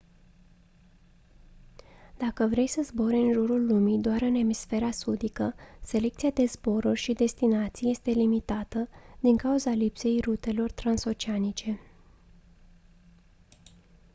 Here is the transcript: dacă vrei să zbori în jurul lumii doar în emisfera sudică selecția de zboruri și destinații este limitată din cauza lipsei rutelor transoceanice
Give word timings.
dacă 2.17 2.45
vrei 2.47 2.67
să 2.67 2.81
zbori 2.81 3.15
în 3.15 3.31
jurul 3.31 3.65
lumii 3.65 3.99
doar 4.01 4.21
în 4.21 4.35
emisfera 4.35 4.91
sudică 4.91 5.53
selecția 5.81 6.29
de 6.29 6.45
zboruri 6.45 6.99
și 6.99 7.13
destinații 7.13 7.89
este 7.89 8.11
limitată 8.11 8.87
din 9.19 9.37
cauza 9.37 9.69
lipsei 9.71 10.19
rutelor 10.21 10.71
transoceanice 10.71 11.79